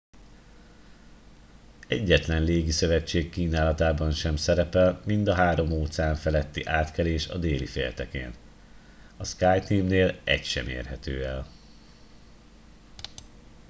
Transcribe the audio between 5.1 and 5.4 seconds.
a